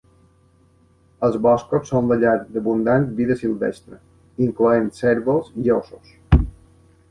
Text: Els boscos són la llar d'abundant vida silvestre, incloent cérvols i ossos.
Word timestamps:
Els 1.27 1.35
boscos 1.45 1.85
són 1.91 2.09
la 2.13 2.17
llar 2.23 2.31
d'abundant 2.55 3.05
vida 3.21 3.37
silvestre, 3.43 4.01
incloent 4.49 4.91
cérvols 5.03 5.55
i 5.67 5.73
ossos. 5.79 6.19